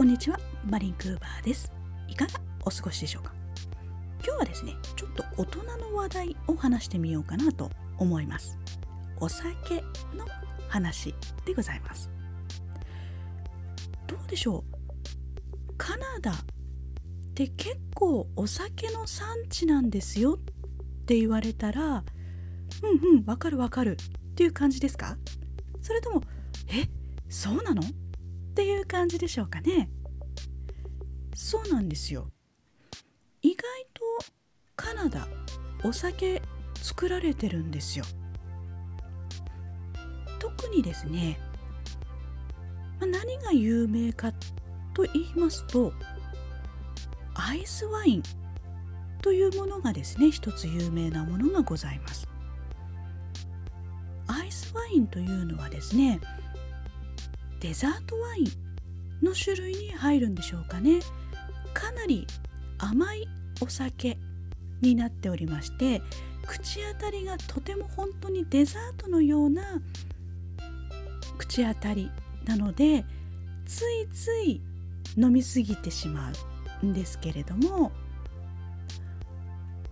[0.00, 0.40] こんにちは。
[0.64, 1.70] マリンクーバーです。
[2.08, 3.34] いかがお過ごしでしょうか？
[4.24, 8.56] 今日はですねちょっと大人の話題を話してみようかなと思います。
[9.18, 9.82] お酒
[10.16, 10.24] の
[10.70, 11.14] 話
[11.44, 12.08] でございます。
[14.06, 14.64] どうでしょ
[15.68, 15.74] う？
[15.76, 16.34] カナダっ
[17.34, 25.18] て結構お酒の産地なんですよって言われたらうんうんわかるわかるっていう感じですか？
[25.82, 26.22] それとも
[26.68, 26.88] え
[27.28, 27.82] そうなの？
[28.50, 29.88] っていう感じでしょうかね。
[31.34, 32.28] そうなんですよ。
[33.42, 33.64] 意外
[33.94, 34.02] と
[34.76, 35.26] カナダ
[35.84, 36.42] お酒
[36.74, 38.04] 作られてるんですよ。
[40.38, 41.38] 特にですね、
[42.98, 44.32] ま、何が有名か
[44.94, 45.92] と言いますと
[47.34, 48.22] アイスワイン
[49.22, 52.26] というものがですね一つ有名なものがございます。
[54.26, 56.20] アイスワインというのはですね
[57.60, 61.00] デザートワインの種類に入るんでしょうかね。
[61.74, 62.26] かなり
[62.78, 63.28] 甘い
[63.60, 64.18] お酒
[64.80, 66.02] になっておりまして
[66.46, 69.62] 口当たりがとても本当にデザートのような
[71.38, 72.10] 口当たり
[72.44, 73.04] なので
[73.66, 74.60] ついつい
[75.16, 76.32] 飲みすぎてしま
[76.82, 77.92] うんですけれども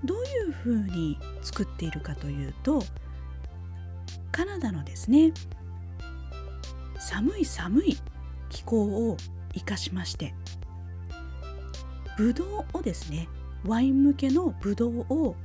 [0.04, 2.82] どういうふうに作っているかというと
[4.32, 5.32] カナダのですね
[6.98, 7.98] 寒い寒い
[8.48, 9.16] 気候を
[9.54, 10.34] 生かしまして
[12.16, 13.28] ブドウをですね
[13.64, 15.36] ワイン向けのブドウを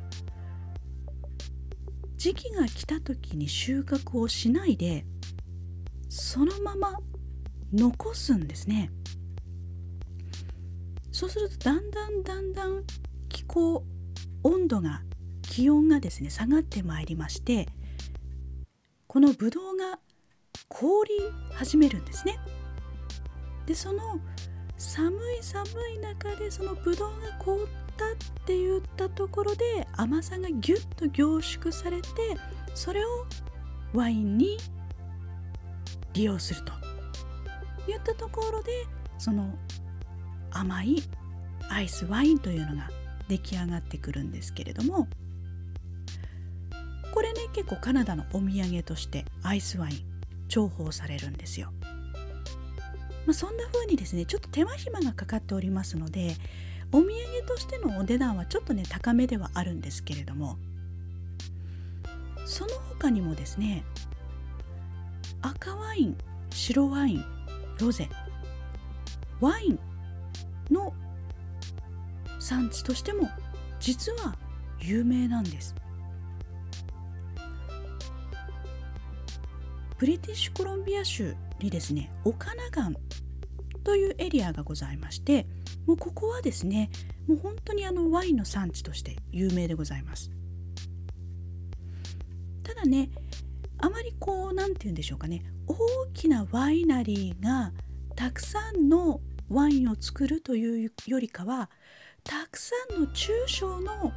[2.18, 5.06] 時期が来た時に収穫をしないで
[6.10, 7.00] そのまま
[7.74, 8.92] 残すんですね。
[11.12, 12.84] そうするとだんだんだんだん
[13.30, 13.84] 気候
[14.44, 15.02] 温度が
[15.42, 17.68] 気温がですね下がってまいりまして
[19.08, 20.00] このブドウが
[20.70, 21.12] 凍り
[21.54, 22.40] 始めるんですね。
[23.66, 24.20] でその
[24.78, 28.10] 寒い寒い中でそのブドウが凍ったっ
[28.46, 32.08] て言ったところで甘さがギュッと凝縮されて
[32.74, 33.26] それを
[33.94, 34.58] ワインに
[36.14, 36.74] 利用すると
[37.90, 38.72] いったところで
[39.18, 39.54] その
[40.52, 41.04] 甘い
[41.70, 42.90] アイスワインというのが
[43.28, 45.08] 出来上がってくるんですけれども
[47.14, 50.13] これね結構カナダのお土産としてアイスワイン
[50.54, 51.72] 重宝されるんですよ。
[53.26, 56.36] まあ、そんな風にですねちょっと手間暇がかかっておりますので
[56.92, 57.10] お土産
[57.48, 60.58] としてのお値段はちょっとね高めではあるんですけれども
[62.46, 63.86] その他にもですね
[65.42, 66.18] 赤ワイン
[66.52, 67.26] 白ワイン
[67.80, 68.10] ロゼ
[69.40, 69.80] ワイン
[70.70, 70.94] の
[72.40, 73.30] 産地としても
[73.80, 74.36] 実は
[74.80, 75.76] 有名なんです
[79.98, 82.96] ブリティッシュコロンビア州にですねオカナガン
[83.84, 85.46] というエリアがございまして
[85.86, 86.90] もうここはですね
[87.28, 90.32] もう本当にあのワインの産地として有名でございます。
[92.64, 93.10] ただね
[93.80, 95.76] あまりこう何て言うんでしょうかね大
[96.14, 97.74] きなワイナリーが
[98.16, 101.70] たくさんのワインを作るというよりかは
[102.24, 104.14] たくさんの中小の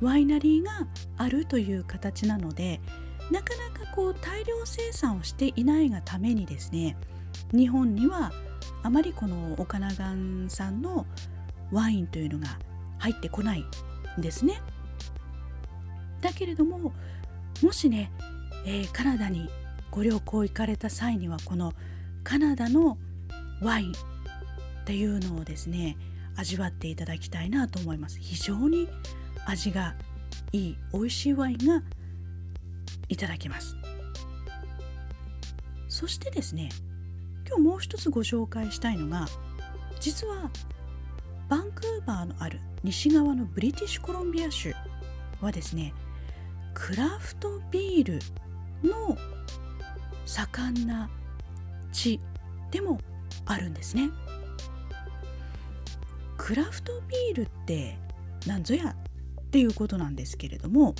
[0.00, 0.86] ワイナリーが
[1.18, 2.80] あるという形なので
[3.94, 6.96] こう大量生産をしていないがためにですね
[7.52, 8.32] 日本には
[8.82, 11.06] あまりこのオカナガン産の
[11.70, 12.58] ワインというのが
[12.98, 13.64] 入ってこない
[14.18, 14.60] んですね。
[16.20, 16.92] だけれども
[17.62, 18.10] もしね、
[18.66, 19.48] えー、カナダに
[19.90, 21.72] ご旅行行かれた際にはこの
[22.24, 22.98] カナダの
[23.62, 23.94] ワインっ
[24.84, 25.96] ていうのをですね
[26.36, 28.88] 味わっていただきたいなと思います非常に
[29.46, 29.94] 味が
[30.52, 31.82] いい美味しいワインが
[33.08, 33.76] いただけます。
[35.88, 36.70] そしてですね
[37.46, 39.26] 今日もう一つご紹介したいのが
[39.98, 40.50] 実は
[41.48, 44.72] バンクーバーのある西側のブリティッシュコロンビア州
[45.40, 45.92] はですね
[46.74, 48.18] クラフトビール
[48.88, 49.18] の
[50.24, 51.10] 盛んな
[51.92, 52.20] 地
[52.70, 53.00] でも
[53.46, 54.10] あるんですね。
[56.36, 57.98] クラフトビールって
[58.46, 58.94] 何ぞや
[59.40, 60.94] っていうことなんですけれども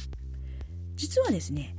[0.97, 1.75] 実はですね、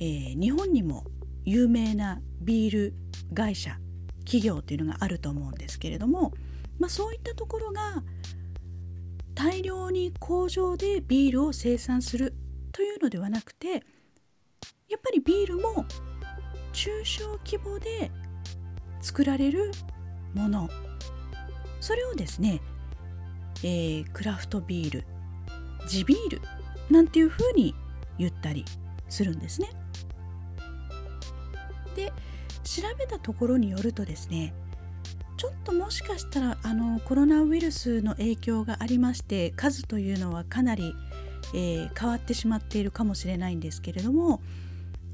[0.00, 1.04] えー、日本にも
[1.44, 2.94] 有名なビール
[3.34, 3.78] 会社
[4.20, 6.32] 企業というのがあると思うんですけれども、
[6.78, 8.02] まあ、そういったところが
[9.34, 12.34] 大量に工場でビールを生産する
[12.72, 13.80] というのではなくてやっ
[15.02, 15.84] ぱりビールも
[16.72, 18.10] 中小規模で
[19.00, 19.70] 作られる
[20.34, 20.68] もの
[21.80, 22.60] それをですね、
[23.62, 25.04] えー、クラフトビール
[25.86, 26.42] 地ビール
[26.90, 27.74] なんていうふうに
[28.18, 28.64] 言ったり
[29.08, 29.77] するんですね。
[31.98, 32.12] で
[32.62, 34.54] 調べたところによるとですね
[35.36, 40.94] ちょっともしかしたらあのコロナウイルスの影響がありまして数というのはかなり、
[41.54, 44.40] えー、変わってしまっているかもしれないんですけれども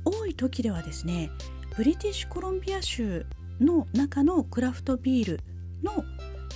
[0.05, 1.31] 多い時ではですね
[1.77, 3.25] ブリティッシュコロンビア州
[3.61, 5.41] の中のクラフトビール
[5.83, 6.05] の、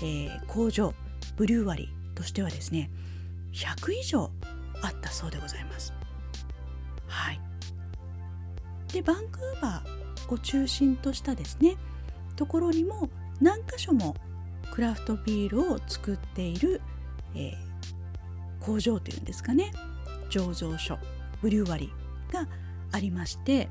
[0.03, 0.95] えー、工場
[1.37, 2.91] ブリュワリーとしてはですね
[3.53, 4.31] 100以上
[4.83, 5.93] あったそうでございます。
[7.07, 7.41] はい、
[8.93, 11.77] でバンクーバーを中心としたですね
[12.37, 13.09] ところにも
[13.41, 14.15] 何箇所も
[14.73, 16.81] クラフトビールを作っている、
[17.35, 19.73] えー、工場というんですかね
[20.31, 20.99] 醸造所
[21.41, 21.93] ブリュワリ
[22.33, 22.47] が
[22.93, 23.69] ありまして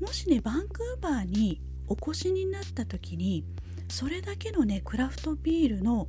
[0.00, 3.44] もしねバンクーバーにお越しになった時に
[3.88, 6.08] それだけのねクラフトビールの、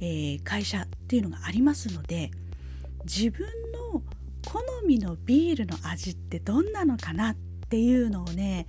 [0.00, 2.30] えー、会社っていうのがありますので
[3.04, 3.46] 自分
[3.92, 4.02] の
[4.46, 7.36] 好みのビールの味ってどんなのかなっ
[7.74, 8.68] ていうのをね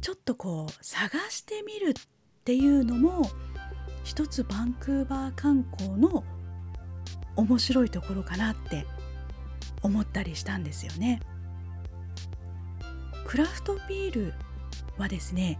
[0.00, 1.94] ちょっとこう探してみるっ
[2.42, 3.28] ていうのも
[4.02, 6.24] 一つバンクーバー観光の
[7.36, 8.86] 面白いところかなって
[9.82, 11.20] 思ったりしたんですよね。
[13.26, 14.34] クラフトビール
[14.96, 15.58] はですね、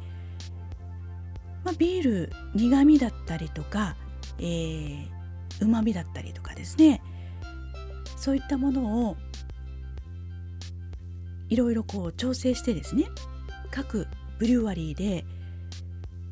[1.65, 3.95] まあ、ビール苦味だったりとか
[5.61, 7.03] うま、みだったりとかですね
[8.17, 9.19] そういったものを
[11.51, 13.05] いろいろこう調整してですね
[13.71, 14.07] 各
[14.39, 15.25] ブリュワリーで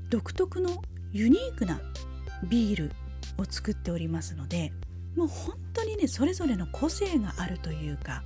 [0.09, 0.83] 独特の
[1.13, 1.81] ユニークな
[2.49, 2.93] ビール
[3.37, 4.73] を作っておりますので
[5.17, 8.23] もう本当にねそれぞれの個性があるというか、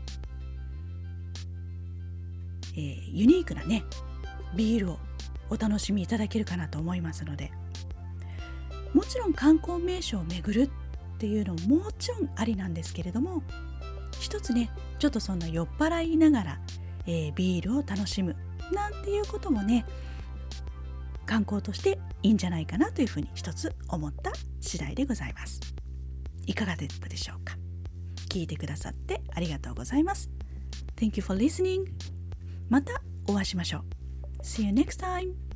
[2.74, 3.84] えー、ユニークなね
[4.54, 4.98] ビールを
[5.48, 7.50] お楽しみいただけるかなと思いますので
[8.92, 10.70] もちろん観光名所を巡る
[11.14, 13.42] っていうのももちろんありなんですけれども
[14.20, 16.58] 一つねちょっとそんな酔っ払いながら、
[17.06, 18.36] えー、ビールを楽しむ。
[18.72, 19.84] なんていうこともね
[21.26, 25.60] 観光としていいんじゃないかなというふうに一つ思った次第でございます。
[26.46, 27.56] いかがだったでしょうか？
[28.28, 30.30] 聞いてくださってありがとうございます。
[30.96, 31.84] Thank you for listening
[32.68, 34.42] またお会いしましょう。
[34.42, 35.51] See you next time